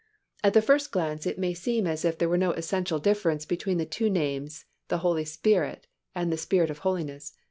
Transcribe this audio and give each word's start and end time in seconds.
At 0.43 0.53
the 0.53 0.63
first 0.63 0.89
glance 0.91 1.27
it 1.27 1.37
may 1.37 1.53
seem 1.53 1.85
as 1.85 2.03
if 2.03 2.17
there 2.17 2.27
were 2.27 2.35
no 2.35 2.53
essential 2.53 2.97
difference 2.97 3.45
between 3.45 3.77
the 3.77 3.85
two 3.85 4.09
names 4.09 4.65
the 4.87 4.97
Holy 5.05 5.25
Spirit 5.25 5.85
and 6.15 6.31
the 6.33 6.37
Spirit 6.37 6.71
of 6.71 6.79
holiness. 6.79 7.37